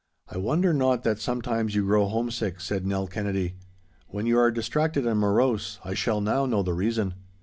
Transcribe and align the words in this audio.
'I 0.29 0.37
wonder 0.39 0.73
not 0.73 1.03
that 1.03 1.19
sometimes 1.19 1.75
you 1.75 1.83
grow 1.85 2.07
homesick,' 2.07 2.59
said 2.59 2.87
Nell 2.87 3.05
Kennedy. 3.05 3.53
'When 4.07 4.25
you 4.25 4.39
are 4.39 4.49
distracted 4.49 5.05
and 5.05 5.19
morose, 5.19 5.77
I 5.85 5.93
shall 5.93 6.21
now 6.21 6.47
know 6.47 6.63
the 6.63 6.73
reason. 6.73 7.13